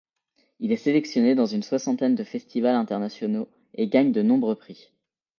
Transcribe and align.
Il 0.59 0.71
est 0.71 0.77
sélectionné 0.77 1.35
dans 1.35 1.45
une 1.45 1.61
soixantaine 1.61 2.15
de 2.15 2.23
Festivals 2.23 2.73
Internationaux 2.75 3.47
et 3.75 3.87
gagne 3.87 4.11
de 4.11 4.23
nombreux 4.23 4.55
prix. 4.55 4.89